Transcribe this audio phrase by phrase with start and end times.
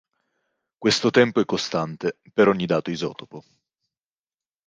[0.79, 3.43] Questo tempo è costante per ogni dato isotopo.